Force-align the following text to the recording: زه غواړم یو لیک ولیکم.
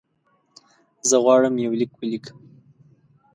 زه 1.09 1.15
غواړم 1.23 1.55
یو 1.65 1.73
لیک 1.79 1.91
ولیکم. 1.97 2.37